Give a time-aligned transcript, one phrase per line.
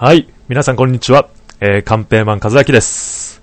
[0.00, 0.28] はい。
[0.48, 1.28] 皆さんこんにちは。
[1.58, 3.42] えー、カンペーマン和明です。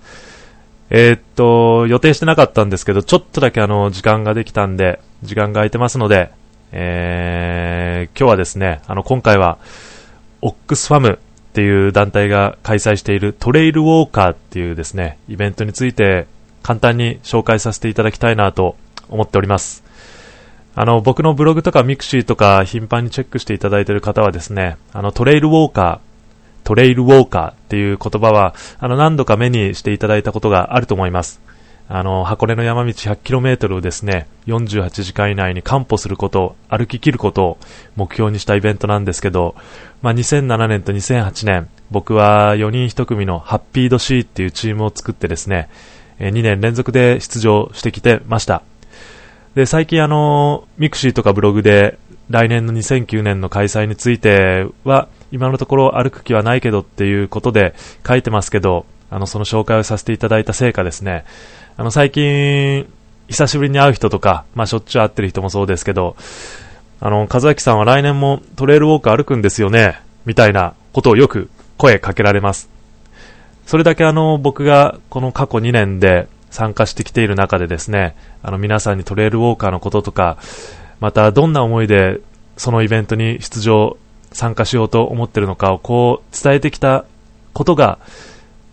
[0.89, 6.31] えーっと、予定してなかったんですけど、ちょっとだけあの、時間ができたんで、時間が空いてますので、
[6.71, 9.57] えー、今日はですね、あの、今回は、
[10.39, 11.19] オックスファム
[11.49, 16.25] っていう団体が開催しているトレイルウォーカーっていうですね、イベントについて
[16.63, 18.77] 簡単に紹介させていただきたいなと
[19.09, 19.83] 思っております。
[20.73, 26.04] あの、僕のブログとかミクシーとか頻繁にチェックしていただいている方はですね、あの、トレイルウォーカー、
[26.65, 31.39] トレイルウォーカーっていう言葉は、あの、何度か目にしていただいたことがあると思います。
[31.87, 37.57] あの、箱根の山道 100km をですね、48時間以内に完歩すること、歩き切ることを
[37.95, 39.55] 目標にしたイベントなんですけど、
[40.01, 45.69] まあ、2007年と2008年、僕は4人1組のハッピードシーっていうチームを作ってですね、
[46.19, 48.63] 2年連続で出場してきてました。
[49.53, 51.99] で、最近あの、ミクシーとかブログで、
[52.31, 57.75] 来年の2009年の開催については、今のところ歩く気はないけどっていうことで
[58.07, 61.25] 書いてますけど、あの、その紹介をさせていただいた成果ですね。
[61.75, 62.87] あの、最近、
[63.27, 66.15] 久しぶりに会う人とか、まあ、しょっちゅう会ってる人もそうですけど、
[67.01, 72.69] あの、和明さんは来年もトレイルウォーク歩くんですよね、みたいなことをよく声かけられます。
[73.65, 80.37] それだけあの、僕がこの過去2年で参加してきている中でですね、あの、皆さんにトレイルウォーカーのこととか、
[81.01, 82.21] またどんな思いで
[82.55, 83.97] そのイベントに出場、
[84.35, 87.05] 参加しようと思ってるのかをこう伝えてきた
[87.53, 87.99] ことが、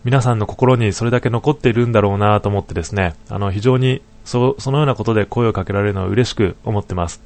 [0.03, 7.21] 皆さんの心にそれだけ残っているんだろうなと思ってですね、あの、非常にそそのようなことで声をかけられるのは嬉しく思ってます。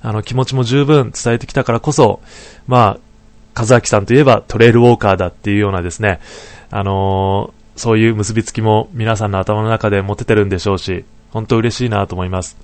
[0.00, 2.20] あの、気持ちも十分伝えてきたからこそ、
[2.66, 2.98] ま
[3.54, 6.20] あ、和明さんといえばトレイルウォーカーだっていうようなですね、
[6.70, 12.56] あのーそういう結びつきも皆さんの頭の中で持ててるんでしょうし、本当嬉しいなと思います。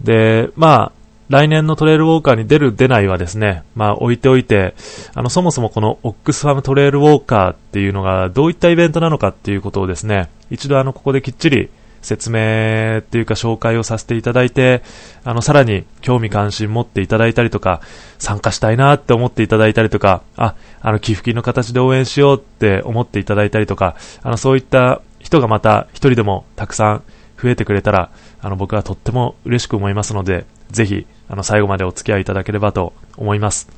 [0.00, 4.74] で、まあ、来年のトレイルウォーカーに出る出ないはですね、まあ置いておいて、
[5.14, 11.70] あの、そもそもこのオックスファムトレイルウォーカーっていうのがどういったイベントなのかっていうことをですね、一度あの、ここできっちり
[12.02, 14.82] 説明っていうか紹介をさせていただいて、
[15.24, 17.80] あの、さらに興味関心持っていただいたりとか、
[18.18, 27.02] 参加したいなって思っていただいたりとか、あ、あの、寄付金の形で応援しようって思っていただいたりとか、あの、そういった人がまた一人でもたくさん
[27.44, 28.10] 増えてくれたら、
[28.40, 33.68] あの、僕はとっても嬉しく思いますので、ぜひ、あの、最後までお付き合いいただければと思います。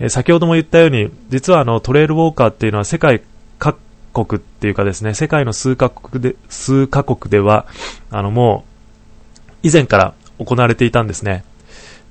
[0.00, 3.22] え先ほども言ったように、実はあの、トレイルウォーカーっていうのは世界
[3.58, 3.78] 各
[4.12, 7.66] 国っていうかですね、世界の数カ国で、数カ国では、
[8.10, 8.64] あの、も
[9.62, 11.44] う、以前から行われていたんですね。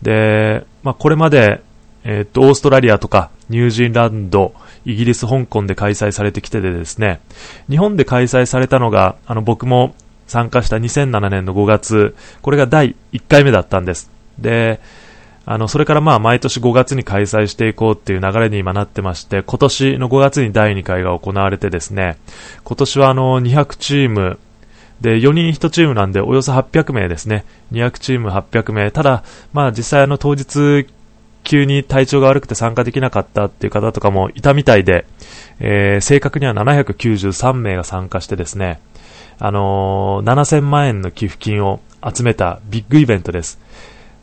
[0.01, 1.61] で、まあ、これまで、
[2.03, 4.53] えーっと、オーストラリアとか、ニュージーランド、
[4.85, 7.19] イギリス、香港で開催されてきててですね、
[7.69, 9.95] 日本で開催されたのが、あの、僕も
[10.27, 14.11] 参加した2007年の5月、これが第1回目だったんです。
[14.37, 14.79] で、
[15.45, 22.17] あの、それからまあ毎年5月に開催していこうっていう流れに今なってまして、今年の5月に第2回が行われてですね、
[22.65, 24.39] 今年はあの200チーム、
[24.99, 27.45] で、4人1チームなんでおよそ800名ですね。
[27.71, 28.91] 200チーム800名。
[28.91, 29.23] ただ、
[29.53, 30.87] まあ実際あの当日、
[31.43, 35.05] 急に体調が悪くて参加できなかったっていう方とかもいたみたいで、
[35.59, 38.81] えー正確には793名が参加してですね、
[39.39, 43.59] あのー7000万円の寄付金を集めたビッグイベントです。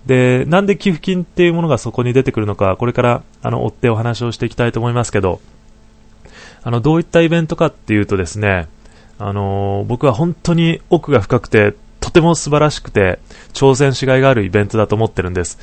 [0.06, 5.40] で、なんで寄付金っていうものがそこに出てくるのか、これから、あの、追ってお話をしていきたいと思いますけど、
[6.62, 8.68] あの、どういったイベントかっていうとですね、
[9.18, 13.18] あのー僕は本当に奥が深くて、とても素晴らしくて、
[13.54, 15.58] 挑戦しがいがあるイベントだと思ってるんです。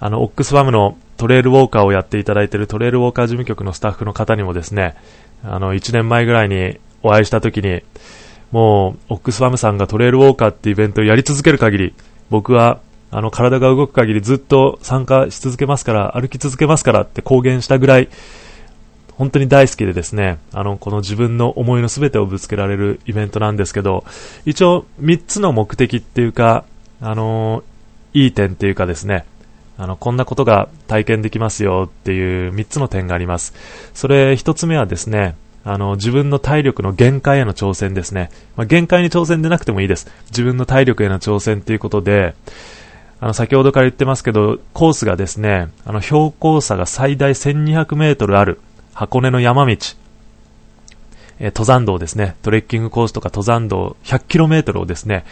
[0.00, 4.96] あの、オックスファムのトレイルウォーカーをやっていただいているトレイルウォーカー事務局のスタッフの方にもですね、
[5.44, 7.82] あの、1年前ぐらいにお会いした時に、
[8.54, 11.94] もう、オックスファムさんがトレイルウォーカーってイベントをやり続ける限り、
[12.30, 12.78] 僕は、
[13.10, 18.08] あの、体が動く限りずっと参加し続けますから、歩き続けますからって公言したぐらい、
[19.14, 24.04] 本当に大好きでですね、あの、この自分の思いの全てをぶつけられるイベントなんですけど、
[24.44, 26.64] 一応3つの目的っていうか、
[27.00, 27.64] あの、
[28.12, 29.24] いい点っていうかですね、
[29.78, 33.52] あの、こんなことが体験できますよっていう3つの点があります。
[33.94, 35.34] それ1つ目はですね、
[35.64, 38.30] あの、自分の体力の限界への挑戦ですね。
[38.56, 40.08] まあ、限界に挑戦でなくてもいいです。
[40.26, 42.34] 自分の体力への挑戦っていうことで、
[43.20, 48.60] あの、先ほどから言ってますけど、コースがですね、あの、標高差が最大1200メートルある
[48.92, 49.72] 箱根の山道、
[51.40, 55.24] えー登山道ですね、トレッキングコースとか登山道 100km をですね、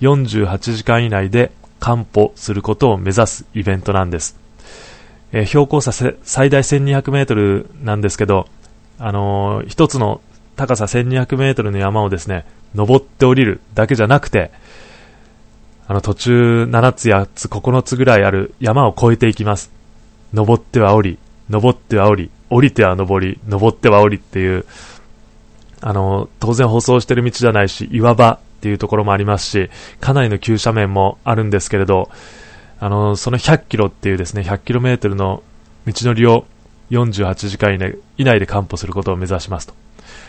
[0.00, 4.36] 48時間以内で完歩することを目指すイベントなんです。
[5.32, 8.48] えー標高差最大1200メートルなんですけど、
[8.98, 10.20] あのー一つの
[10.56, 14.50] 高さ1200メートルの山をですね、登って降りるだけじゃなくて、
[15.86, 19.70] あの途中7つ8つ9つぐらいある山を越えていきます。
[20.32, 24.64] 登っては降り、登っては降り、降りては登り、登っては降りっていう、
[25.80, 29.70] あの、当然舗装してる道じゃないし、岩場っていうところもありますし、
[30.00, 32.10] かなりの急斜面もあるんですけれど、
[32.80, 35.42] あの、その100キロっていうですね、100キロメートルの
[35.86, 36.46] 道のりを
[36.90, 37.74] 48時間
[38.16, 39.74] 以内で完歩することを目指しますと。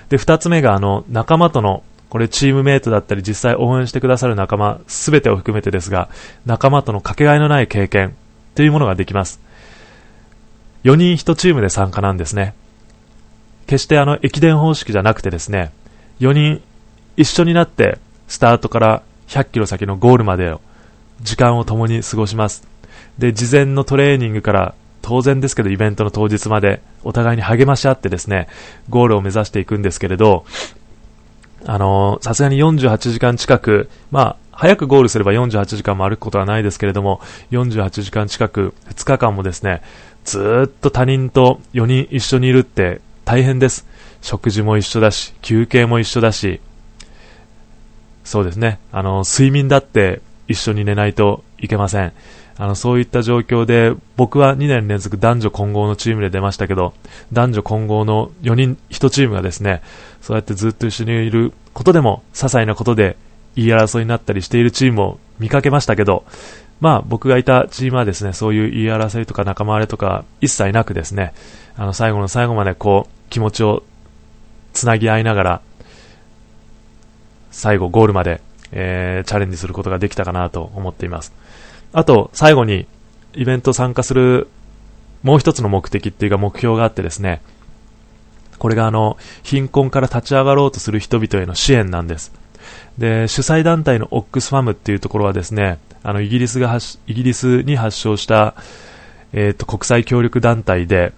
[0.10, 6.10] で、二つ目が、あの、仲間との、これチームメイトだったり実際応援してくださる仲間、すべてを含めてですが、
[6.46, 8.16] 仲間とのかけがえのない経験
[8.56, 9.42] というものができます。
[10.84, 12.54] 4人1チームで参加なんですね。
[13.66, 15.72] 決してあの、駅伝方式じゃなくてですね、
[16.22, 16.62] 4人
[17.18, 17.98] 一緒になって、
[18.30, 20.62] スタートから100キロ先のゴールまでを、
[21.22, 22.66] 時間を共に過ごします。
[23.18, 24.76] で、事前のトレーニングから
[25.08, 28.50] 当然ですけどイベントの当日までお互いに励まし合ってですね、
[28.90, 30.44] ゴールを目指していくんですけれど、
[31.66, 37.22] あのさすがに48時間近く、まあ、早くゴールすれば48時間も歩くことはないですけれども、
[37.52, 39.82] 48時間近く、2日間もですね、
[40.26, 43.88] ずっと他人と4人一緒にいるって大変です。
[44.22, 46.60] 食事も一緒だし、休憩も一緒だし、
[48.26, 52.12] そうですね、あの、睡眠だって一緒に寝ないといけません。
[52.60, 56.94] あの、そういった状況で、僕は2年連続男女混合のチームで出ましたけど、
[57.32, 59.82] 男女混合の4人1チームがですね、
[60.22, 63.16] そうやってずっと一緒にいることでも、些細なことで
[63.56, 66.26] 言い争いになったりしているチームを見かけましたけど、
[66.80, 71.34] まあ僕がいたチームはですね、そういう言い争いとか仲間割れとか一切なくですね、
[71.76, 73.84] あの最後の最後までこう気持ちを
[74.74, 75.62] つなぎ合いながら、
[77.52, 81.34] 最後ゴールまで、えー、チャレンジすることができたかなと思っています。
[81.98, 82.86] あと、最後に、
[83.34, 84.50] イベント参加する、
[85.24, 87.42] もう一つの目的っていうか目標があってですね、
[88.60, 92.32] これがあの、貧困から立ち上がろうとする人々への支援なんです。
[93.00, 96.78] で、主催団体のオックスファムっていうところはですね、あの、イギリスが
[97.08, 98.54] イギリスに発祥した、
[99.34, 101.14] えっ、ー、と、国際協力団体で、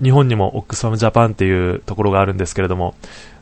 [0.00, 2.94] 日本にもオックスファムジャパンっていうところがあるんですけれども、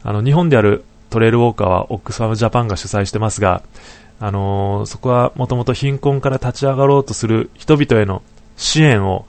[0.03, 3.61] あの、日本であるトレイルウォーカーはオックスファムジャパンが主催してますが、
[4.21, 8.23] あのー、そこはもともと貧困から立ち上がろうとする人々への
[8.57, 9.27] 支援を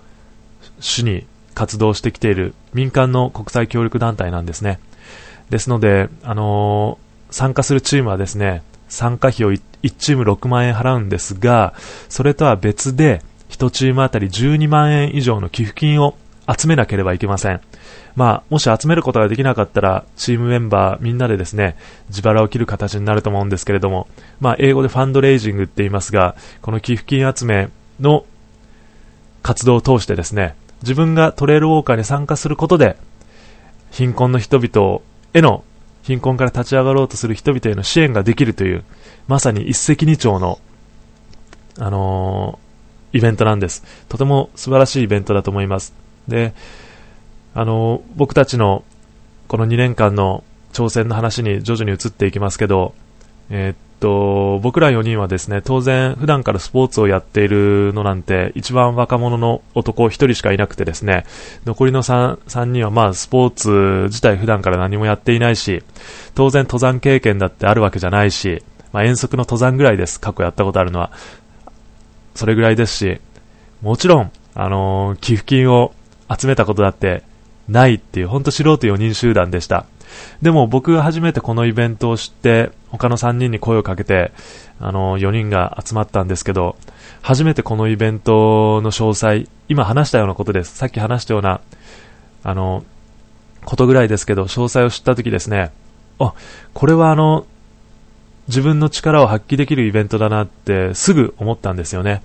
[0.80, 4.80] 主に活動してきている民間の国際協力団体なんですね。
[5.50, 9.62] ですので、あのー、参加するチームはですね、参加費を 1,
[9.98, 11.74] チーム6万円払うんですが、
[12.10, 16.16] それとは別で1チームあたり12万円以上の寄付金を
[16.48, 17.62] 集めなければいけません。
[18.16, 21.78] まあ、もし集めることができなかったら、チームメンバーみんなでですね、
[22.10, 24.08] 自腹を切る形になると思うんですけれども、
[24.40, 27.70] まあ、英語でファンドレイジングって言いますが、この寄付金集め
[28.00, 28.26] の
[29.42, 32.98] 活動を通してですね、自分がトレイルウォーカーに参加することで、
[33.92, 35.02] 貧困の人々
[35.34, 35.64] への、
[36.04, 38.84] 貧困から立ち上がろうとする人々への支援ができるという、
[39.28, 40.60] まさに一石二鳥の、
[41.78, 43.84] あのー、イベントなんです。
[44.08, 45.94] とても素晴らしいイベントだと思います。
[46.28, 46.54] で、
[47.54, 48.84] あの、僕たちの
[49.48, 50.44] この2年間の
[50.74, 52.94] 挑戦の話に徐々に移っていきますけど、
[53.50, 61.26] えー、っと、僕ら4人はですね、当然普段からスポーツをやっているのなんて一番若者の男1人しかいなくてですね、
[61.66, 63.70] 残りの 3, 3人はまあスポーツ
[64.08, 65.84] 自体普段から何もやっていないし、
[66.36, 68.64] 当然登山経験だってあるわけじゃないし、
[68.94, 71.12] まあ遠足の登山ぐらいです、過去やったことあるのは。
[72.36, 73.20] それぐらいですし、
[73.82, 75.94] もちろん、あのー、寄付金を
[76.30, 77.24] 集めたことだって
[77.70, 79.86] ないっていう、ほんと素人4人集団でした。
[80.42, 84.32] でも僕が初めてこのイベントを知って、他の3人に声をかけて、
[84.80, 86.76] あの、4人が集まったんですけど、
[87.22, 90.76] 初めてこのイベントの詳細、今話したようなことです。
[90.76, 91.62] さっき話したような、
[92.44, 92.84] あの、
[93.66, 95.72] ことぐらいですけど、詳細を知った時ですね、
[96.20, 96.34] あ、
[96.74, 97.46] これはあの、
[98.48, 102.24] 自分の力を発揮できるイベントだなってすぐ思ったんですよね。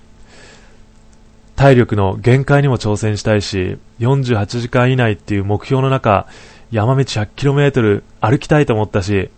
[1.55, 6.27] 体力の限界にも挑戦したいし、48時間以内っていう目標の中、
[6.71, 9.29] 山道 100km 歩きたいと思ったし、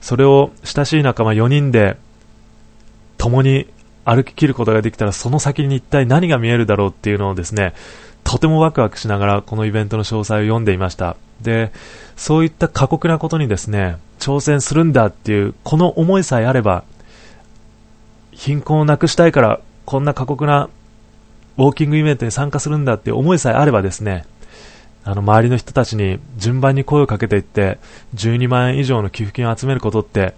[0.00, 1.96] それを親しい仲間4人で
[3.18, 3.66] 共に
[4.04, 7.74] 歩き切ることができたらその先に一体何が見えるだろうっていうのをですね、
[8.24, 11.16] とてもワクワクしながらこのイベントの詳細を読んでいました。
[11.42, 11.72] で、
[12.16, 16.84] そういった過酷なことにですね、挑戦するんだっていう、この思いさえあれば、
[18.32, 20.68] 貧困をなくしたいから、こんな過酷な
[21.58, 24.24] ウォーキングイベントに参加するんだって思いさえあればですね、
[25.04, 27.78] あの周りの人たちに順番に声をかけていって
[28.14, 30.34] 12万円以上の寄付金を集めることって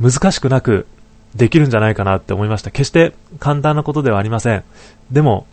[0.00, 0.86] 難しくなく
[1.34, 2.70] できるんじゃないかなって思いました。
[2.70, 4.64] 決して簡単なことではありません。
[5.10, 5.46] でも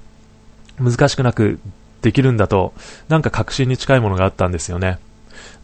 [0.79, 1.59] 難しくなく
[2.01, 2.73] できるんだと
[3.09, 4.99] なんか確信に近いものがあったんですよね。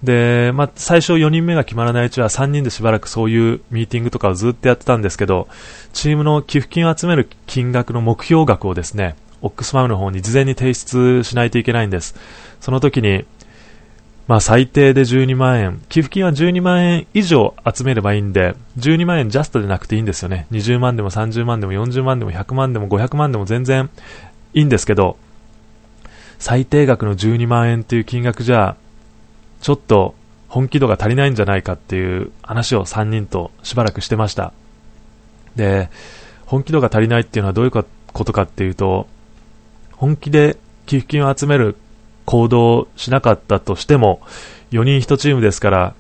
[0.06, 5.48] で、まあ、最初4人目が決まらないうちは3人でしばらくそういうミーティングとかをずっとやってたんですけど、
[5.92, 12.16] チームの寄付金を集める金額の目標額をですね、オックスファームの方に事前に提出しないといけないんです。
[12.62, 13.26] その時に、
[14.28, 20.48] まあ最低で12万円、寄付金は12万円以上集めればいいんで、12万円ジャストでなくていいんですよね。
[20.52, 23.90] 20万でも30万でも40万でも100万でも500万でも全然
[24.54, 25.18] いいんですけど、
[26.40, 28.76] 最低額の12万円という金額じゃ、
[29.66, 30.14] ちょっと
[30.48, 34.54] 本気度が足りないんじゃないかっていう話を3人としばらくしてました。
[35.56, 35.90] で、
[36.46, 39.08] 本気度が足りないっていうのはどういうことかっていうと、
[39.94, 41.78] 本気で寄付金を集める
[42.26, 44.22] 行動をしなかったとしても、
[44.70, 45.96] 4人1チームですから、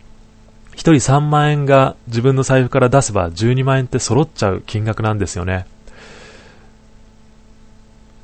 [0.73, 5.65] 1人3万円が自分の財布から出せば12万円って揃っちゃう金額なんですよね。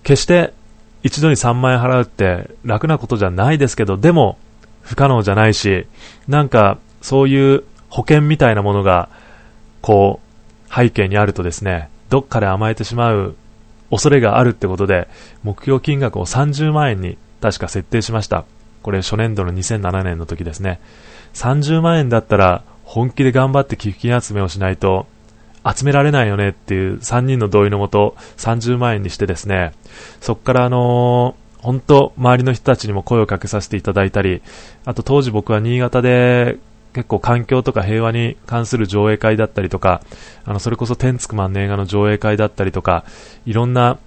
[0.04, 0.54] 決して
[1.02, 4.38] 一度に3万円払うって楽なことじゃないですけど、でも
[4.82, 5.88] 不可能じゃないし、
[6.28, 9.10] なんかそういう保険みたいなものが、
[9.82, 10.20] こ
[10.70, 13.36] う、背景にあるとですね、どっかで甘えてしまう
[13.90, 15.08] 恐れがあるってことで、
[15.44, 18.46] 目標金額を30万円に確か設定しました。
[18.82, 20.80] これ初年度の2007年の時ですね。
[21.34, 25.08] 30万円だったら本気で頑張って寄付金集めをしないと
[25.66, 29.74] 集められないよねっていう3人の同意のもと30万円にしてですね、
[30.20, 34.42] そこからあの、本当周りの人たちにも声をかけさせていただいたり、
[34.86, 36.58] あと当時僕は新潟で
[36.94, 40.02] 結構環境とか平和に関する上映会だったりとか、
[40.44, 43.06] あの、それこそ天竺マンの映画の上映会だったりとか、
[43.46, 43.98] いろんな、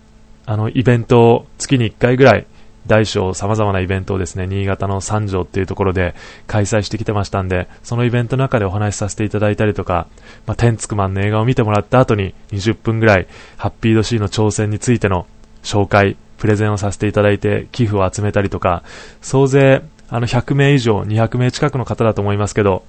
[0.46, 2.46] あの、イベントを月に1回ぐらい
[2.86, 6.14] 大小様々なイベントをですね、新潟の三条っていうところで
[6.46, 10.06] 開催してきてましたんで、そのイベントの中でお話しさせていただいたりとか、
[10.46, 15.26] まあ、天竺マンの映画を見てもらった後に20分ぐらい、ハッピードシーの挑戦についての
[15.62, 18.82] 紹介、プレゼンをさせていただいて、寄付を集めたりとか、
[19.22, 22.84] 総勢、あの100名以上、200名近くの方だと思いますけど、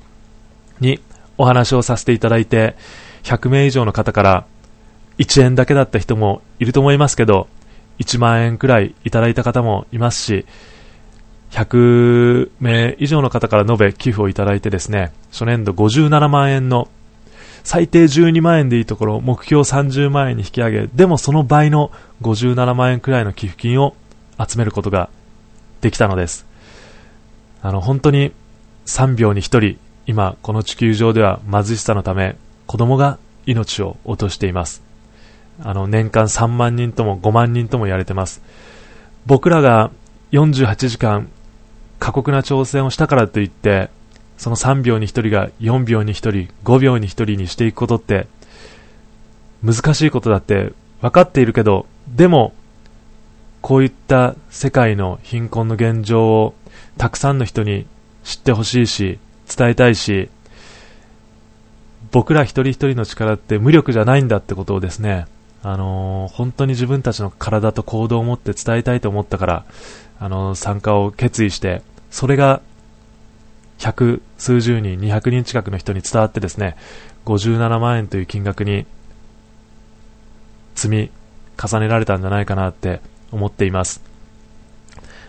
[0.81, 0.99] に
[1.37, 2.75] お話をさせていただいて、
[3.23, 4.45] 100名以上の方から
[5.19, 7.47] 1円だけだった人もいると思いますけど、
[7.99, 10.45] 1万円くらいいただいた方もいますし、
[11.51, 16.89] 100名以上の方から延べ寄付をいただいてですね、初年度57万円の
[17.65, 21.91] 最低12万円でいいところ、目標30万円に引き上げ、でもその倍の
[22.21, 23.95] 57万円くらいの寄付金を
[24.39, 25.09] 集めることが
[25.81, 26.45] できたのです。
[27.63, 28.33] あの、本当に
[28.85, 33.17] 3秒に1人、今この地球上では貧しさのため子供が
[33.47, 34.83] 命を落としています。
[35.63, 38.43] あの、年間3万人とも5万人とも言われてます。
[39.25, 39.89] 僕らが
[40.33, 41.29] 48時間
[41.97, 43.89] 過酷な挑戦をしたからといって、
[44.37, 46.15] その3秒に1人が4秒に1
[46.47, 48.27] 人、5秒に1人にしていくことって、
[49.63, 52.53] 難しいことだって分かっているけど、でも、
[53.61, 56.53] こういった世界の貧困の現状を
[56.97, 57.87] たくさんの人に
[58.23, 59.19] 知ってほしいし、
[59.55, 60.29] 伝えたいし、
[62.11, 65.25] 僕ら一人一人の力って無力じゃないんだってことをですね、
[65.63, 69.65] あのー、本当に自分たちの体と行動を持って伝えたいと思ったから、
[70.19, 72.61] あのー、参加を決意して、それが
[73.79, 76.75] 百数十人、200人近くの人に伝わってですね、
[77.25, 78.85] 57万円という金額に
[80.75, 81.11] 積み
[81.61, 83.01] 重ねられたんじゃないかなって
[83.31, 84.01] 思っています。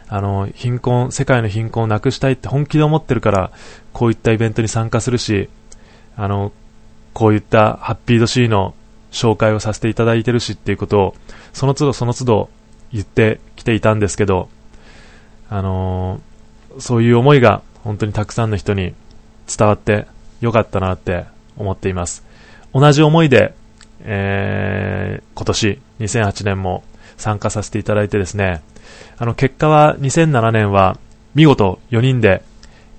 [0.09, 3.51] あの、貧困、世界の貧困をなくしたいって本気で思ってるから、
[3.93, 5.49] こういったイベントに参加するし、
[6.17, 6.53] あの、
[7.13, 8.75] こういったハッピードシーの
[9.11, 11.15] 紹介をさせていただいてるしっていうことを、
[11.53, 12.51] その都度その都度
[12.93, 14.49] 言ってきていたんですけど、
[15.49, 18.95] あのー、そういう思いが本当にたくさんの人に
[19.47, 20.07] 伝わって
[20.41, 21.25] よかったなって
[21.57, 22.25] 思っています。
[22.75, 23.55] 同じ思いで、
[24.01, 26.85] えー、今年2008年も
[27.17, 28.63] 参加させていただいてですね、
[29.19, 30.99] あの結果は2007年は
[31.35, 32.43] 見事4人で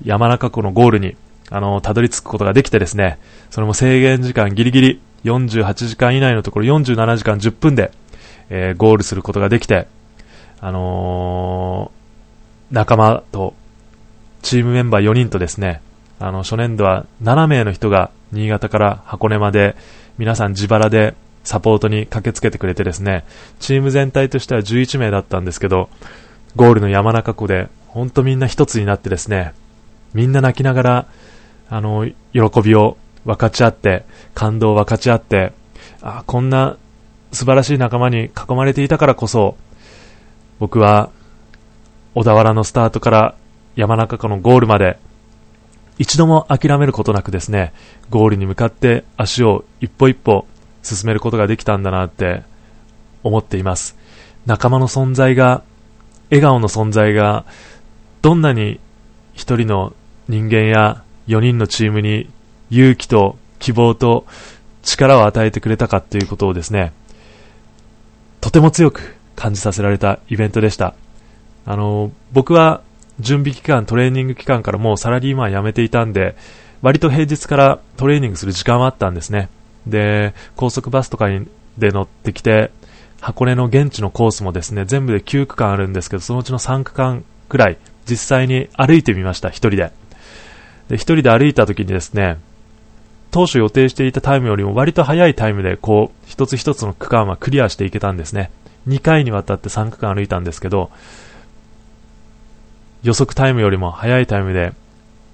[0.03, 1.15] 山中湖のゴールに
[1.49, 7.91] あの、たどり着くことができてですね、それも制限時間ギリギリ48時間以内のところ47時間10分で、
[8.49, 9.87] えー、ゴールすることができて、
[10.59, 13.53] あのー、仲間と、
[14.41, 15.81] チームメンバー4人とですね、
[16.19, 19.75] あの、初年度は7名の人が新潟から箱根まで、
[20.17, 23.23] 皆さん自腹でサポートに駆けつけてくれてですね、
[23.59, 25.89] チーム全体としては11名だったんですけど、
[26.55, 29.53] ゴールの山中湖で、ほんとみんな一つになってですね、
[30.13, 31.05] みんな泣きながら、
[31.69, 35.53] あの、喜びを分かち合って、感動を分かち合って、
[36.01, 36.77] あ、こんな
[37.31, 39.55] 素晴らしい仲間に囲まれていたからこそ、
[40.59, 41.09] 僕は、
[42.15, 43.35] 小田原のスタートから
[43.77, 44.97] 山中湖のゴールまで、
[45.99, 47.73] 一度も諦めることなくですね、
[48.09, 50.47] ゴールに向かって足を一歩一歩
[50.81, 52.41] 進めることができたんだなって
[53.23, 53.95] 思っています。
[54.47, 55.61] 仲間の存在が、
[56.31, 57.45] 笑顔の存在が、
[58.23, 58.79] どんなに
[59.35, 59.93] 一人の
[60.27, 62.27] 人間や4人のチームに
[62.71, 64.25] 勇気と希望と
[64.81, 66.93] 力を与えてくれたかっていうことをですね、
[68.41, 70.95] とても強く感じさせられたイベントでした。
[71.67, 72.81] あの、僕は
[73.19, 76.35] 準備期間、トレーニング期間からもうサラリーマン辞めていたんで、
[76.81, 79.49] 割と平日からトレーニングする時間はあったんですね。
[79.87, 81.47] で、高速バスとかに
[81.77, 82.71] で乗ってきて、
[83.19, 89.91] 箱根の現地のコースもですね、全部で9区間あるんですけど、そのうちの3区間くらい、実際に歩いてみました、一人で。
[90.89, 92.37] で、一人で歩いた時にですね、
[93.31, 98.51] 当初予定していたタイムよりも割と速いタイムで、こう、一つ一つの区間はクリアしていけたんですね。
[98.87, 100.91] 2回にわたって3区間歩いたんですけど、
[103.07, 104.73] 予測タイムよりも速いタイムで、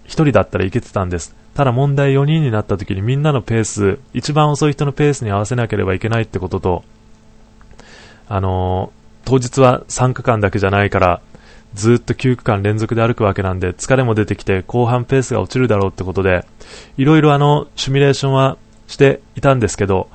[0.05, 1.35] 1人だったらいけてたんです。
[1.55, 6.83] ただ問題4人になった時にみんなのペース、一番遅い人のペースに合わせなければいけないってことと、
[8.29, 11.21] あのー、当日は3区間だけじゃないから、
[11.73, 16.45] ずっと9区間連続で歩くわけなんで、疲れも出てきて後半ペースが落ちるだろうってことで、
[16.97, 20.09] いろいろあの、シミュレーションはしていたんですけど、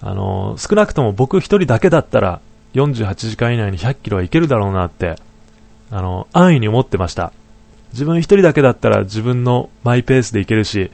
[0.00, 2.40] あのー、少なくとも僕1人だけだったら、
[2.74, 5.16] 48時間以内に100キロはいけるだろうなって、
[5.92, 7.32] あの、安易に思ってました。
[7.92, 10.90] 自分一人だけだったら自分のマイペースでいけるし、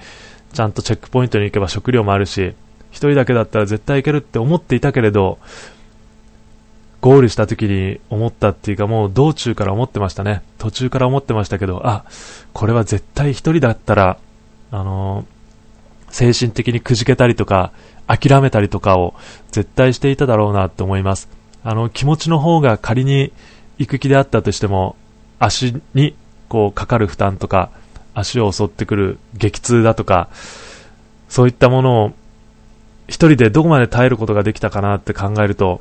[0.52, 2.54] ちゃんとチェックポイントに行けば食料もあるし、
[2.90, 5.38] 一人だけだったら絶対いけるって思っていたけれど、
[7.00, 10.42] ゴールした時に思ったっていうかもう道中から思ってましたね。
[10.58, 12.04] 途中から思ってましたけど、あ、
[12.52, 14.18] これは絶対一人だったら、
[14.72, 15.24] あの、
[16.10, 17.70] 精神的にくじけたりとか、
[18.08, 19.14] 諦めたりとかを
[19.52, 21.28] 絶対していただろうなって思います。
[21.62, 23.32] あの、気持ちの方が仮に
[23.78, 24.96] 行く気であったとしても、
[25.38, 26.14] 足に
[26.48, 27.70] こうかかる負担とか、
[28.14, 30.28] 足を襲ってくる激痛だとか、
[31.28, 32.12] そういったものを
[33.06, 35.80] 一人でどこまで耐えることができたかなって考えると、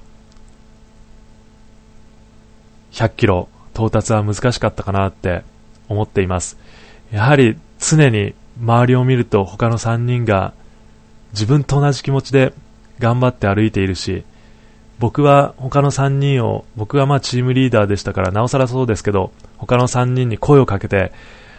[2.92, 5.44] 100キロ到達は難しかったかなって
[5.90, 6.58] 思っています。
[7.12, 10.54] やはり常に周りを見ると他の3人が
[11.32, 12.54] 自分と同じ気持ちで
[13.00, 14.24] 頑張って歩いているし、
[15.00, 21.12] 僕は他の3人を、僕がまあチームリーダーでしたからなおさらそうですけど、他の3人に声をかけて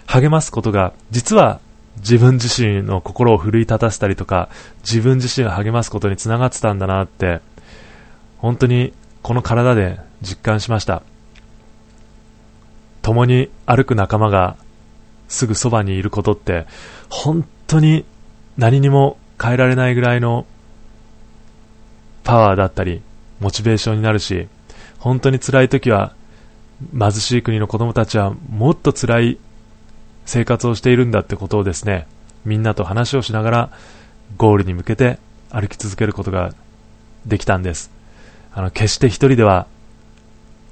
[0.07, 1.61] 励ますことが、実は
[1.98, 4.48] 自分自身の心を奮い立たせたりとか、
[4.81, 7.40] 自分自身を励ますことにつながってたんだなって、
[8.38, 11.03] 本当にこの体で実感しました。
[13.03, 14.57] 共に歩く仲間が
[15.29, 16.66] すぐそばにいることって、
[17.09, 18.05] 本当に
[18.57, 20.44] 何にも変えられないぐらいの
[22.24, 23.03] パワーだったり、
[23.40, 24.48] モチベーションになるし、
[24.98, 26.14] 本当に辛い時は、
[26.96, 29.38] 貧しい国の子供たちはもっと辛い
[30.27, 32.07] 生活をしているんだってことをですね、
[32.44, 33.70] みんなと話をしながら、
[34.37, 35.18] ゴールに向けて
[35.51, 36.55] 歩き続けることが
[37.27, 37.90] できたんです。
[38.53, 39.66] あの、決して一人では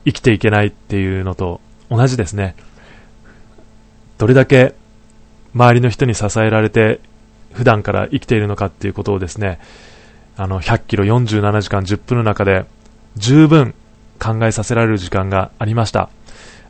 [0.04, 2.54] 生きていけないっていうのと同じですね。
[4.18, 4.74] どれだけ
[5.54, 7.00] 周りの人に支えられて
[7.52, 9.58] 普段から生きているのかっていうことをですね、
[10.36, 12.66] あの、100キロ47時間10分の中で
[13.16, 13.74] 十分
[14.18, 16.10] 考えさせられる時間がありました。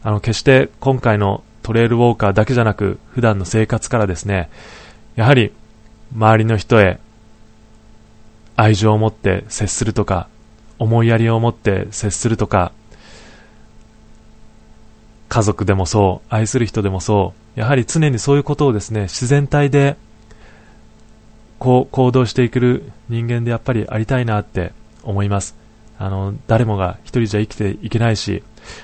[0.02, 4.48] あの、決して今回のトレイルウォーカーだけじゃなく、普段の生活からですね、
[5.16, 5.52] やはり
[6.14, 7.00] 周りの人へ
[8.55, 10.29] 愛情を持って接するとか、
[10.79, 12.72] 思いやりを持って接するとか、
[15.29, 19.96] 家族でもそう、愛する人でもそう、やはり常にそういうことをですね、自然体で
[21.58, 25.56] こう行動していける人間でやっぱりありたいなって思います。
[25.98, 28.42] あの、誰もが一人じゃ生きていけないし、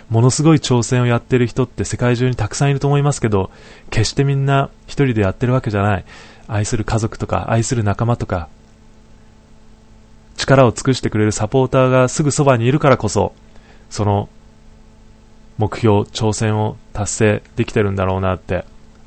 [0.08, 3.50] ものすごい挑戦をやってる人って世界中にたくさんいると思いますけど、
[3.90, 6.04] 決してみんな一人でやってるわけじゃない。
[6.48, 8.48] 愛する家族とか、愛する仲間とか、
[10.37, 13.35] 力を尽くしてくれるサポーターがすぐそばにいるからこそ、
[13.90, 14.28] その
[15.58, 18.64] 目標、挑戦を達成できてるんだろうなって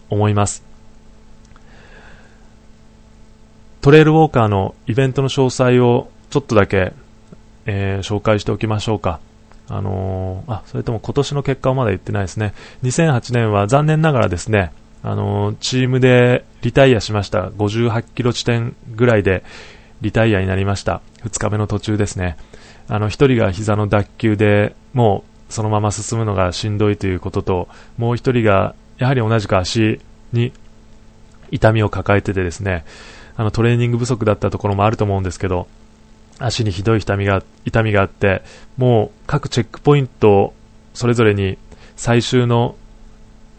[0.10, 0.64] 思います。
[3.86, 6.94] トレイルウォーカーのイベントの詳細をちょっとだけ、
[7.68, 9.20] えー、紹介しておきましょうか。
[9.70, 12.56] あのー、あ、それとも今年の結果はまだ言ってないですね。
[12.82, 14.72] 2008年は残念ながらですね、
[15.04, 17.50] あのー、チームでリタイアしました。
[17.50, 19.44] 58キロ地点ぐらいで
[20.02, 21.04] リタイアになりました。
[21.24, 22.38] 2日目の途中ですね。
[22.88, 27.68] あの、1人が膝の脱臼でもうそのまま進むのがしんどいということと、
[28.00, 30.02] もう1人がやはり同じく足
[30.34, 30.54] に
[31.52, 32.84] 痛みを抱えててですね、
[33.38, 35.68] あのトレーニング不足だったところもあると思うんですけど、
[36.40, 38.44] 足にひどい痛みが痛みがあって、
[38.78, 40.54] もう各チェックポイント
[40.94, 41.58] それぞれに
[41.96, 42.76] 最終の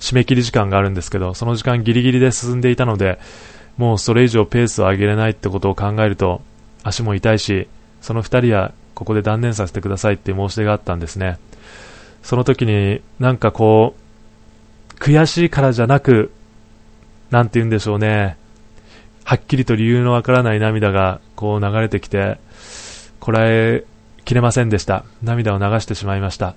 [0.01, 3.19] 締め切り時間があるんですけど、その時間ギリギリで進んでいたので、
[3.77, 6.43] もうそれ以上ペースを上げれないってことを考えると、
[6.83, 7.69] 足も痛いし、
[8.01, 11.39] その2人はここで断念させてくださいっていう申し出があったんですね。
[12.23, 16.33] その時になんかこう、悔しいからじゃなく、
[17.31, 18.37] なんて言うんでしょうね。
[19.27, 22.39] はっきりと理由のわからない涙がこう流れてきて、
[23.19, 23.85] こらえ
[24.25, 25.05] きれませんでした。
[25.21, 26.55] 涙を流してしまいました。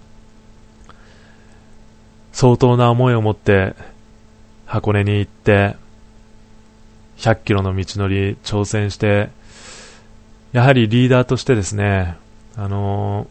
[2.31, 3.73] 相当な思いを持って
[4.67, 5.77] 箱根に行って、
[7.17, 9.29] 100キロの道のり挑戦して、
[10.51, 12.17] やはりリーダーとしてですね、
[12.55, 13.25] あの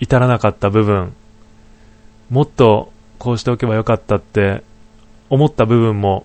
[0.00, 1.14] ー、至らなかった部分、
[2.30, 4.64] もっとこうしておけばよかったって
[5.28, 6.24] 思った部分も、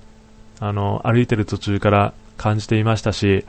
[0.60, 3.46] あの、歩いてる途中から感じていましたし、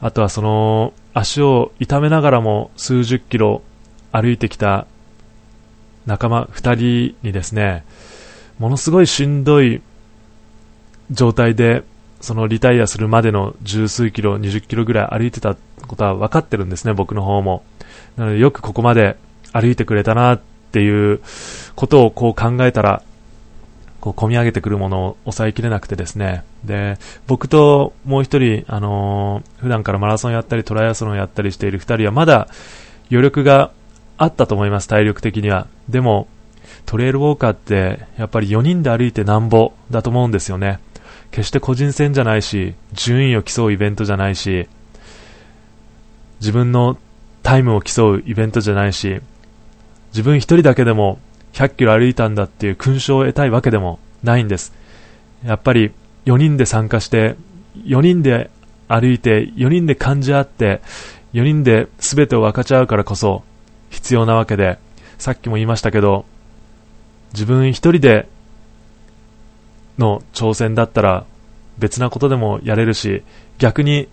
[0.00, 3.62] あとはその足を痛めながらも数十キロ
[4.12, 4.86] 歩いてきた
[6.06, 6.74] 仲間2
[7.12, 7.84] 人にですね、
[8.58, 9.82] ものすごいしんどい
[11.10, 11.84] 状態で
[12.20, 17.62] そのリタイアするまでの十数キロ、20キロぐらい歩いてたことは分かってるんですね、僕の方も。
[18.16, 19.16] なのでよくここまで
[19.52, 20.40] 歩いてくれたなっ
[20.72, 21.20] ていう
[21.76, 23.02] ことをこう考えたら、
[24.00, 26.44] こう込み上げてくるものを抑えきれなくてですね。
[26.64, 32.48] で、僕ともう一人、あのー、普段からマラソンやったりトライアスロンやったりしている二人はまだ
[33.10, 33.72] 余力が
[34.16, 35.66] あったと思います、体力的には。
[35.88, 36.28] でも、
[36.86, 40.80] トレイルウォーカーってやっぱり4人で歩いてなんぼだと思うんですよね。
[41.30, 44.68] 決して個人戦じゃないし、順位を競うイベントじゃないし、
[46.40, 46.96] 自分の
[47.42, 49.20] タイムを競うイベントじゃないし、
[50.12, 51.18] 自分一人だけでも
[51.58, 54.72] 100キロ歩いたんだっていう勲章を得たいわけでもないんです。
[55.44, 55.90] やっぱり
[56.24, 57.34] 4人で参加して、
[57.84, 58.48] 4人で
[58.86, 60.80] 歩いて、4人で感じ合って、
[61.32, 63.42] 4人で全てを分かち合うからこそ
[63.90, 64.78] 必要なわけで、
[65.18, 66.26] さっきも言いましたけど、
[67.32, 68.28] 自分一人で
[69.98, 71.24] の挑戦だったら
[71.76, 73.24] 別なことでもやれるし、
[73.58, 74.06] 逆に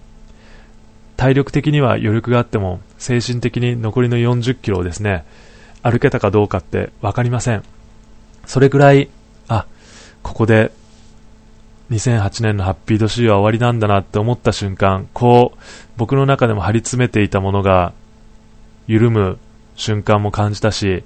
[1.16, 5.26] 体力的には余力があっても精神的に残りの40キロをですね、
[5.86, 7.64] 歩けたかどうかって分かりません。
[8.48, 9.08] それぐらい、
[9.48, 9.68] あ、
[10.24, 10.72] ここで
[11.92, 15.60] 2008年のハッピードシーは終わりなんだなって思った瞬間、こう、
[15.96, 17.94] 僕の中でも張り詰めていたものが
[18.88, 19.38] 緩む
[19.76, 21.04] 瞬間も感じたし、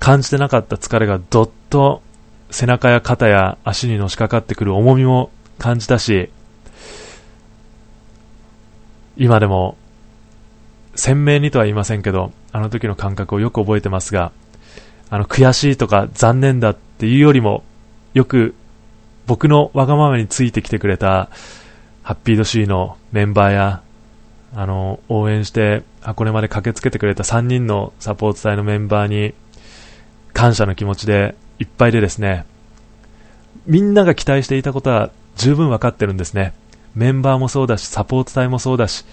[0.00, 2.02] 感じてなかった疲れがどっと
[2.50, 6.28] 背中や肩や足にのしかかってくる重みも感じたし、
[9.16, 9.78] 今でも
[10.96, 14.32] 鮮明にとは言いませんけど、あの時の感覚をよく覚えてますが、
[15.10, 17.62] あの悔しいとか残念だっていうよりも、
[18.14, 18.54] よく
[19.26, 21.28] 僕のわがままについてきてくれた
[22.02, 23.82] ハッピードシーのメンバーや、
[24.54, 29.34] あの、応援して箱根まで駆けつけてくれた3人のサポート隊のメンバーに
[30.32, 32.44] 感謝の気持ちでいっぱいでですね、
[33.66, 36.52] みんなが期待していたことは十分分かってるんですね。
[36.94, 39.04] メンバーもそうだし、サポート隊もそうだし、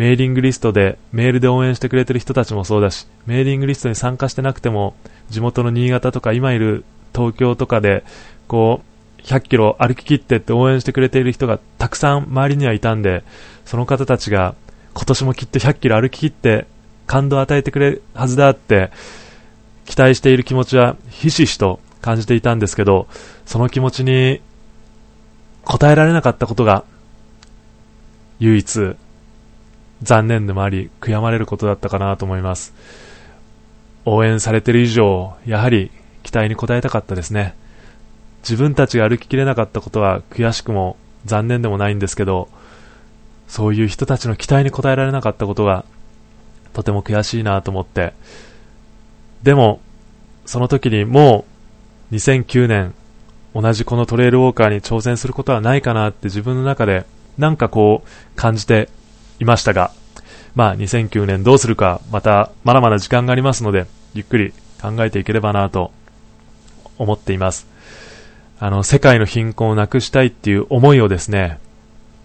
[0.00, 4.94] メーリングリストでメールで応援してくれてる人たちもそうだし、メーリングリストに参加してなくても、
[5.28, 8.02] 地元の新潟とか今いる東京とかで、
[8.48, 8.80] こ
[9.18, 13.24] う、100キロ歩き切ってって応援してくれている人がたくさん周りにはいたんで、
[13.66, 14.54] その方たちが
[14.94, 16.66] 今年もきっと100キロ歩き切って
[17.06, 18.90] 感動を与えてくれるはずだって
[19.84, 23.06] 期待している気持ちはひしひしと感じていたんですけど、
[23.44, 24.40] その気持ちに
[25.66, 26.84] 応えられなかったことが
[28.38, 28.96] 唯一。
[30.02, 32.74] 残念でもあり悔やまれることだったかなと思います。
[34.04, 35.90] 応援されている以上、やはり
[36.22, 37.54] 期待に応えたかったですね。
[38.42, 42.48] 自分たちが歩ききれなかったことは悔しくも残念でもないんですけど、
[43.48, 45.84] そういう人たちの期待に応えられなかったことが
[46.72, 48.14] とても悔しいなと思って、
[49.42, 49.80] でも、
[50.46, 51.44] その時にも
[52.10, 52.94] う2009年
[53.54, 57.04] 同じこのトレイルウォーカーに挑戦することはないかなって自分の中で
[57.38, 58.88] なんかこう感じて
[59.40, 59.90] いましたが、
[60.54, 65.92] まあ2009年どうするかまたまだまだ時間がありますのでゆっくり考えていければなと
[66.98, 67.66] 思っています。
[68.62, 71.58] あの世界の貧困をなくしたいっていう思いをですね、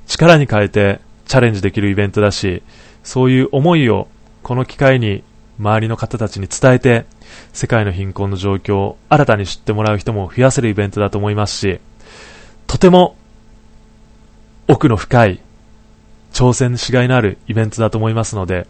[0.06, 2.62] 力に変えてチャレンジできるイベントだし、
[3.04, 4.10] そういう思いを
[4.44, 5.24] この機会に
[5.58, 7.06] 周りの方たちに伝えて、
[7.54, 11.80] 世界の貧困の状況を新たに知ってもらう人も増やせるイベントだと思いますし、
[12.68, 13.16] とても
[14.68, 15.40] 奥の深い
[16.36, 18.68] 挑戦しがいのあるイベントだと思いますので、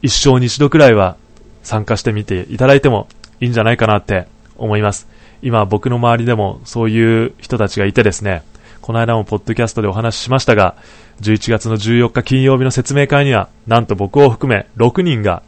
[0.00, 1.16] 一生に一度くらいは
[1.64, 3.08] 参加してみていただいても
[3.40, 5.08] いいんじゃないかなって思います。
[5.42, 8.44] 今僕の周りでもそういう人たちがいてですね、
[8.80, 10.76] この間もポッドキャストでお話ししましたが、
[11.20, 15.42] 11月の14日金曜日の説明会には、なんと僕を含め6人が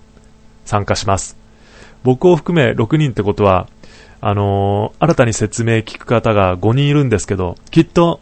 [0.64, 1.36] 参加します。
[2.02, 3.68] 僕を含め6人ってことは、
[4.20, 8.20] あのー、新たに説明聞く方が5人いるんですけど、きっと、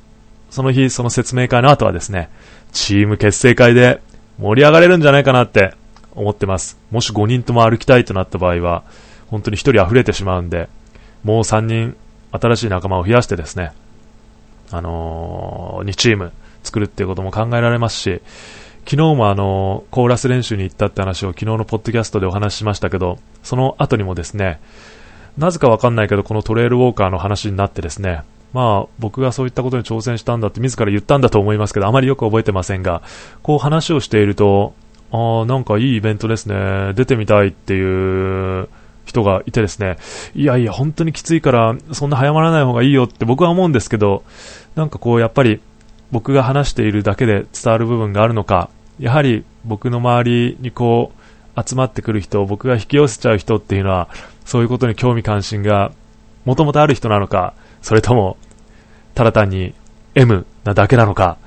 [0.51, 2.29] その日、その説明会の後はですね、
[2.73, 4.01] チーム結成会で
[4.39, 5.75] 盛り上がれるんじゃないかなって
[6.15, 6.79] 思ってます。
[6.91, 8.83] もし5人とも歩きたいとなった場合は、
[9.29, 10.69] 本当に1人溢れてしまうんで、
[11.23, 11.97] もう3人
[12.33, 13.73] 新しい仲間を増やしてですね、
[14.71, 18.23] あのー、2チーム作るっていうことも考えられますし、
[18.85, 24.61] 昨日もあの、コーラス練習に行ったって話を昨日のポッドキャストでお話ししましたけど、その後にもですね、
[25.37, 33.03] なぜかわかんないけど、このトレイルウォーカーの話になってですね、まあ、僕がそういったことに挑戦したんだって自ら言ったんだと思いますけど、あまりよく覚えてませんが、
[33.43, 34.75] こう話をしていると、
[35.13, 38.69] ああ、なんかいいイベントですね、出てみたいっていう
[39.05, 39.99] 人がいてですね、
[40.35, 44.25] いやいや、本当にきついから、そんな早まらない方がいいよって僕は思うんですけど、
[44.75, 45.61] なんかこう、やっぱり、
[46.11, 51.21] 僕が話しているだけで伝わる部分があるのか、やはり僕の周りにこう、
[51.63, 54.09] 集まってくる人、僕が引き寄せちゃう人っていうのは、
[54.45, 55.93] そういうことに興味関心が
[56.45, 58.37] もともとある人なのか、それとも、
[59.15, 59.75] ただ単に
[60.15, 61.39] M なだけなのか、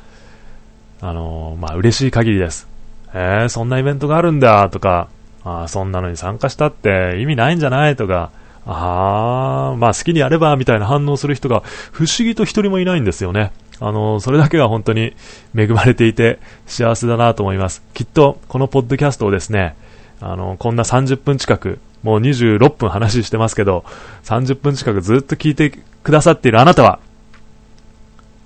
[1.01, 2.67] あのー、まあ、嬉しい限りです。
[3.13, 5.09] えー、そんなイベントがあるんだ、とか、
[5.43, 8.31] あそんなのに参加したって意味ないんじゃないとか、
[8.65, 13.51] ああ、まあ好きにやれば、みたいな反応する人が不思議と一人もいないんですよね。
[13.79, 15.13] あの、それだけが本当に
[15.55, 17.83] 恵まれていて幸せだなと思います。
[17.93, 19.75] きっと、このポッドキャストをですね、
[20.23, 23.83] あの、こんな30分近く、もう26分話してますけど、
[24.23, 26.99] 30分近くずっと聞いてくださっているあなたは、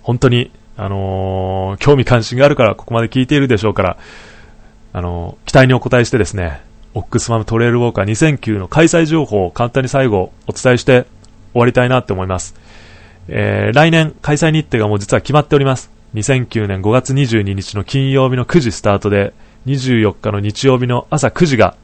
[0.01, 3.97] 本当に、あのー、興味関心があるからここまで聞いているでしょうから、
[4.93, 6.61] あのー、期待にお答えしてですね、
[6.93, 11.05] オックスマムトレイルウォーカー2009の開催情報を簡単に最後お伝えして
[11.53, 12.55] 終わりたいなって思います。
[13.27, 15.91] えー、来年開催日程がもう実は決まっております。
[16.15, 19.33] 2009年5月22日の金曜日の9時スタートで、
[19.67, 21.75] 24日の日曜日の朝9時が、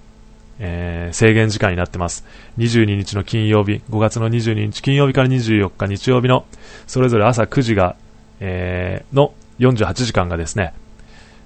[0.60, 2.26] えー、制限時間になってます。
[2.58, 6.46] 22日の金曜日、5月の22日金曜日から24日日曜日の、
[6.88, 7.98] それぞれ朝9時が、
[8.40, 10.74] えー、の48時間がですね、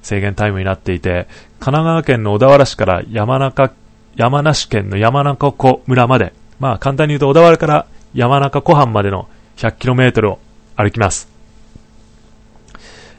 [0.04, 1.28] 制限タイムになっていて、
[1.60, 3.74] 神奈川県の小田原市から山中、
[4.16, 10.40] 山梨県の山中湖村まで、まあ簡単に言うと小田原から山中湖畔までの 100km を
[10.76, 11.37] 歩きます。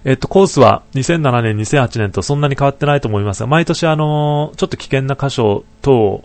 [0.05, 6.25] えっと、コースは2007年、2008年とそんなに変わってないと思いますが、毎年あの、ちょっと危険な箇所等を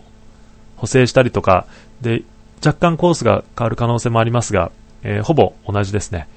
[0.76, 1.66] 補正したりとか、
[2.00, 2.22] で、
[2.64, 4.70] 若干コースが変わる可能性もありますが、
[5.02, 6.28] えー、ほぼ同じですね。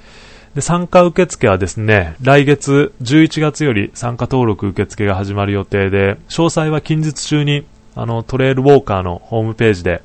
[0.55, 10.01] で、参加受付はですね、来月11月より参加登録受付が始まる予定で、詳細は近日中に、あの、トレイルウォーカーのホームページで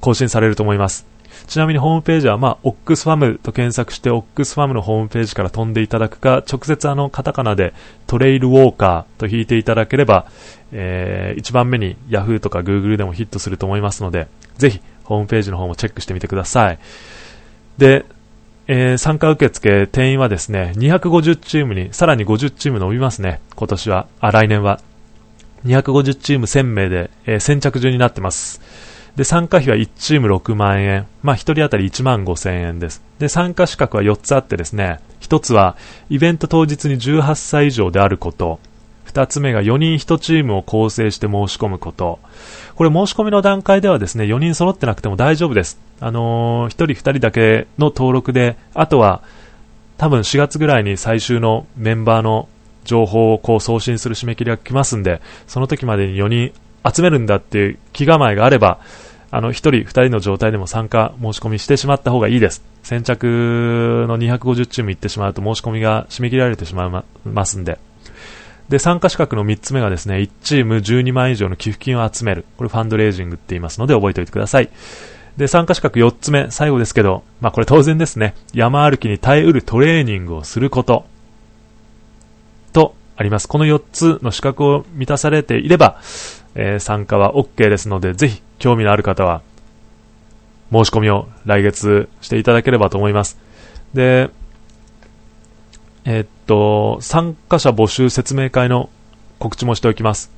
[0.00, 1.06] 更新されると思います。
[1.46, 7.72] ちなみにホームページは、まあ、オックスファムと検索して、オックスファムのホームページから飛んでいただくか、直接あの、カタカナで
[8.06, 10.26] トレイルウォーカーと引いていただければ、
[10.72, 14.26] えー、一番目に Yahoo とか Google でもヒットすると思いますので、
[14.58, 16.78] ぜひ、ホームページの方もチェックしてみてください。
[17.78, 18.04] で、
[18.68, 24.80] えー、参加受付定員はですね、250チームに、さらに50チーム伸びますね、今年は、あ、来年は。
[25.64, 28.60] 250チーム1000名で、えー、先着順になってます。
[29.16, 31.06] で、参加費は1チーム6万円。
[31.22, 33.02] まあ、1人当たり1万5千円です。
[33.18, 35.76] で、参加資格は4つあってですね、1つは、
[36.10, 38.60] イベント当日に18歳以上であること、
[39.06, 42.18] 2つ目が4人1チームを構成して申し込むこと。
[42.74, 45.78] これ申し込みの段階ではですね、4人揃ってなくても大丈夫です。
[46.00, 49.22] あのー、1人2人だけの登録で、あとは、
[49.96, 52.50] 多分4月ぐらいに最終のメンバーの
[52.84, 56.52] 情報をこう送信する締め切りが来ますんで、その時までに4人
[56.92, 58.80] 集めるんだっていう気構えがあれば、
[59.30, 62.64] あの、1人、2人の状態でも参加、申し込みしてしまった方がいいです。
[62.82, 67.78] 先着の250チーム行ってしまうと申し込みが締め切られてしまいますんで。
[68.68, 72.44] で、参加資格の3つ目がですね、1チーム12万以上の寄付金を集める。
[72.56, 74.70] これファンドレイジングって言いますので覚えておいてください。
[75.36, 81.04] で、参加資格4つ目、最後ですけど、まあこれ当然ですね、山歩きに耐えうるトレーニングをすること。
[82.72, 83.46] と、あります。
[83.46, 86.00] この4つの資格を満たされていれば、
[86.58, 89.42] えー、参加は OK ですので、ぜひ興味のある方は、
[90.72, 93.38] 申し込みを来月していただければと思います。
[93.94, 94.30] で、
[96.04, 98.88] えー、っと、参加者募集説明会の
[99.38, 100.32] 告知もしておきます。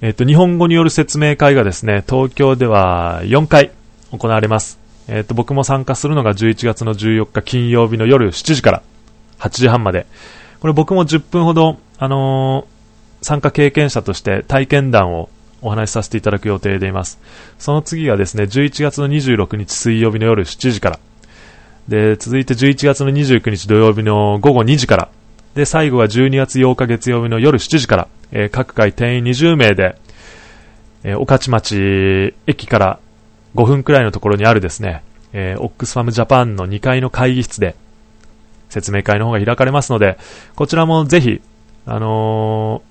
[0.00, 3.70] えー、っと、日本語による説明会がですね、東京では4回
[4.12, 4.78] 行われます。
[5.08, 8.82] えっと、僕も参加するのが11月の14日金曜日の夜7時から
[9.38, 10.06] 8時半まで。
[10.60, 12.66] これ僕も10分ほど、あの
[13.22, 15.28] 参加経験者として体験談を
[15.60, 17.18] お話しさせていただく予定でいます。
[17.58, 21.00] その次がですね、11月の26日水曜日の夜7時から。
[21.88, 25.08] で、続いて11月の29日土曜日の午後2時から。
[25.54, 28.08] で、最後は12月8日月曜日の夜7時から。
[28.30, 29.96] えー、各回定員20名で、
[31.02, 32.98] えー、御徒町駅から
[33.54, 35.02] 5分くらいのところにあるですね、
[35.32, 37.74] えー、オックスファムジャパンの2階の会議室で
[38.68, 40.18] 説明会の方が開かれますので、
[40.54, 41.40] こちらもぜひ、
[41.86, 42.87] あのー、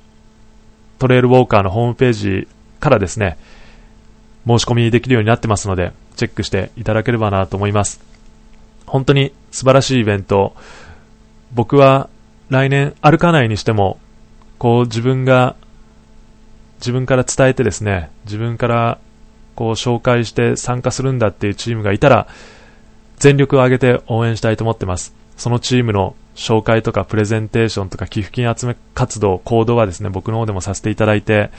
[0.99, 2.47] トレイルウォーカーのホームページ
[2.79, 3.37] からですね、
[4.45, 8.01] 申し込みできるようになってますので、チェックしていただければなと思います。
[8.85, 10.55] 本当に素晴らしいイベント。
[11.53, 12.09] 僕は
[12.49, 13.99] 来年歩かないにしても、
[14.57, 15.55] こう自分が、
[16.79, 18.99] 自分から伝えてですね、自分から
[19.55, 22.27] こう紹介して参加するんだっていうチームがいたら、
[23.17, 25.13] 全力を挙げて応援したいと思ってます。
[25.35, 31.49] そのチームの紹介とかプレゼンテーションとか寄付金集め活動、行動はですね、僕の方でもさせていただいて、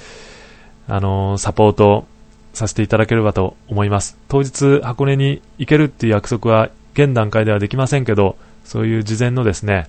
[0.87, 2.07] あのー、サポート
[2.55, 4.17] させていただければと思います。
[4.29, 9.89] 当日箱根に行けるっていう約束は現段階ではできませんけど、そういう事前のですね、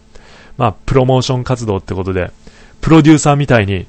[0.58, 2.32] まあ、プロモーション活動ってことで、
[2.82, 3.86] プロデューサーみたいに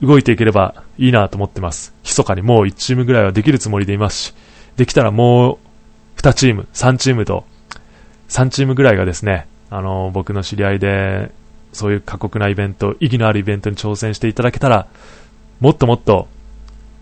[0.00, 1.92] 動いていければいいなと思ってます。
[2.04, 4.34] 密かにもう1チームぐらいはできるつもりでいますし、
[4.76, 5.58] できたらもう
[6.20, 7.44] 2チーム、3チームと、
[8.28, 11.32] 3チームぐらいがですね、あの、僕の知り合いで、
[11.72, 14.86] そういう過酷なイベント、意義のあるイベントに挑戦していただけたら、
[15.58, 16.28] もっともっと、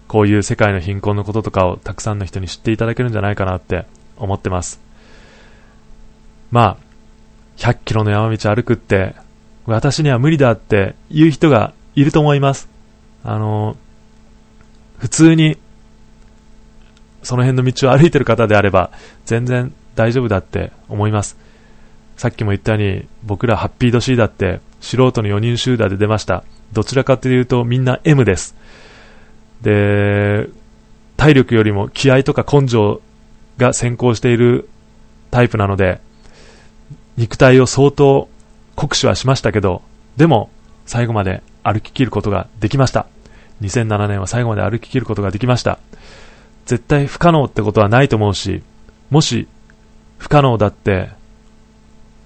[0.09, 3.85] こういう世界の貧困のこととかをたくさんの人に知っていただけるんじゃないかなって
[4.17, 4.81] 思ってます。
[6.51, 6.77] まあ、
[7.59, 9.17] 100キロの山道歩くって、
[9.67, 12.71] 私には無理だって言う人がいると思います。
[13.23, 13.77] あの、
[14.97, 15.59] 普通に、
[17.23, 18.93] その辺の道を歩いてる方であれば、
[19.27, 21.37] 全然大丈夫だって思います。
[22.23, 26.45] さっきも言ったように、僕らハッピード C だって、素人の4人集団で出ました。
[26.73, 28.55] どちらかというと、みんな M です。
[29.61, 30.49] で、
[31.17, 33.01] 体力よりも気合とか根性
[33.59, 34.69] が先行している
[35.33, 36.01] タイプなので、
[37.17, 38.29] 肉体を相当
[38.77, 39.83] 酷使はしましたけど、
[40.17, 40.49] でも、
[40.87, 43.09] 最後まで歩き切ることができました。
[43.63, 45.81] 2007年は最後まで歩き切ることができました。
[46.67, 48.63] 絶対不可能ってことはないと思うし、
[49.11, 49.49] もし
[50.19, 51.21] 不可能だって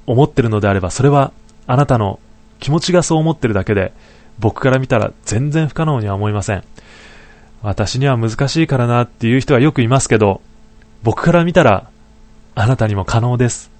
[0.07, 1.33] 思ってるのであれば、それは
[1.67, 2.21] あなたの
[2.61, 3.93] 気持ちがそう思ってるだけで、
[4.39, 6.65] 僕から見たら全然不可能には思いません。
[7.63, 10.41] 私には難しいからなっていう人はよくいますけど、
[11.03, 11.89] 僕から見たら
[12.55, 13.71] あなたにも可能です。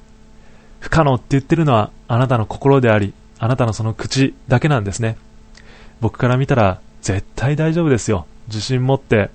[0.81, 5.17] 不可能って言ってるのはあなたの心であり、あなたのその口だけなんですね。
[6.01, 8.27] 僕から見たら絶対大丈夫ですよ。
[8.49, 9.31] 自信持って。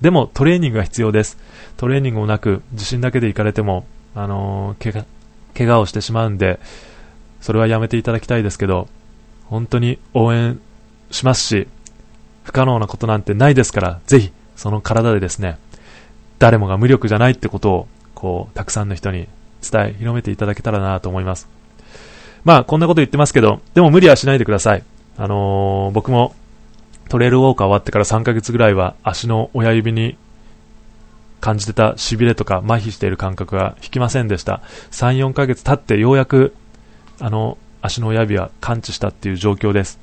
[0.00, 1.38] でもトレーニングが必要です。
[1.76, 5.06] トレーニングもなく自信だけで行かれても、あのー、怪我、
[5.56, 6.60] 怪我をしてしまうんで、
[7.40, 8.88] それはやめていただきたいですけど、
[9.46, 10.60] 本当に応援
[11.10, 11.68] しますし、
[12.44, 15.58] 不可能なことなんてないですから、ぜひ、その体でですね、
[16.38, 19.28] 誰もが無力じゃないってことを、こう、たくさんの人に
[19.62, 21.48] 伝え、広めていただけたらなと思います。
[22.44, 24.84] まあ、こんなこと言ってますけど、でも無理はしないでください。
[25.16, 26.34] あのー、僕も
[27.10, 30.16] トレイルウォーカー終わってから3ヶ月ぐらいは足の親指に
[31.40, 34.62] 感じてた痺れとか麻痺している感覚が引きませんでした。
[34.90, 36.54] 3、4ヶ月経ってようやく
[37.18, 39.98] あの足の親指は感知したっていう状況です。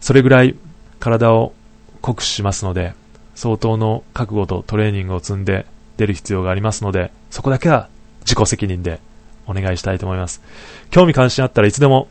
[0.00, 0.54] それぐらい
[1.00, 1.52] 体を
[2.00, 2.94] 酷使しますので、
[3.34, 7.88] 相当の覚悟とトレーニングを積んで出る必要がありますので、そこだけは
[8.20, 9.00] 自己責任で
[9.46, 10.42] お願いしたいと思います。
[10.90, 12.08] 興味関心あったらいつでも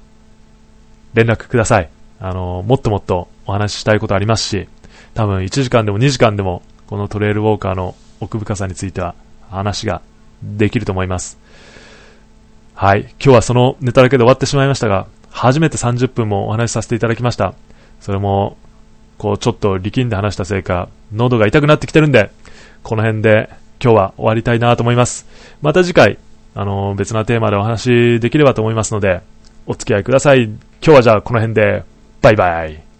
[1.13, 1.89] 連絡ください。
[2.19, 4.67] あの、もっともっとお話ししたいことありますし、
[5.13, 9.15] 多分1時間でも2時間でも、このトレイルウォーカーの奥深さについては
[9.49, 10.01] 話が
[10.41, 11.37] できると思います。
[12.75, 13.01] はい。
[13.01, 17.53] 今日はそのネタだけで終わってしまいましたが、初めて30分もお話しさせていただきました。
[17.99, 18.57] それも、
[19.17, 22.31] こう、ちょっと力んで話したせいか、喉が痛くなってきてるんで、
[22.81, 23.49] この辺で
[23.81, 25.27] 今日は終わりたいなと思います。
[25.61, 26.17] また次回、
[26.55, 29.21] あの、別なテーマでお話できればと思いますので、
[29.65, 30.43] お付き合いください。
[30.45, 31.83] 今日はじゃあこの辺で、
[32.21, 32.92] バイバイ。